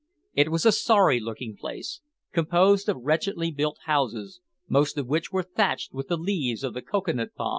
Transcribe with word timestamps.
It 0.33 0.49
was 0.49 0.65
a 0.65 0.71
sorry 0.71 1.19
looking 1.19 1.55
place, 1.55 2.01
composed 2.33 2.89
of 2.89 3.03
wretchedly 3.03 3.51
built 3.51 3.77
houses, 3.85 4.41
most 4.67 4.97
of 4.97 5.05
which 5.05 5.31
were 5.31 5.43
thatched 5.43 5.93
with 5.93 6.07
the 6.07 6.17
leaves 6.17 6.63
of 6.63 6.73
the 6.73 6.81
cocoa 6.81 7.11
nut 7.13 7.35
palm. 7.35 7.49